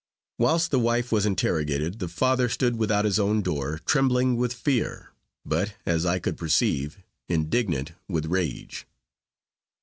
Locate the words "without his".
2.77-3.19